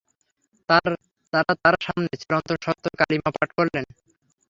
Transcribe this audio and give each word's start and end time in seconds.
তাঁরা 1.33 1.53
তাঁর 1.55 1.75
সামনে 1.85 2.09
চিরন্তন 2.21 2.57
সত্যের 2.65 2.93
কালিমা 2.99 3.29
পাঠ 3.35 3.49
করলেন। 3.57 3.85